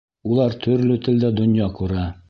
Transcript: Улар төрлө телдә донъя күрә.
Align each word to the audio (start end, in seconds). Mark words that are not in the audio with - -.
Улар 0.29 0.55
төрлө 0.63 0.97
телдә 1.09 1.33
донъя 1.43 1.73
күрә. 1.83 2.13